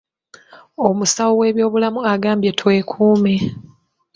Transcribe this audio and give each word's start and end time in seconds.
Omusawo 0.87 1.33
w’ebyobulamu 1.41 1.99
agambye 2.13 2.51
twekuume. 2.59 3.35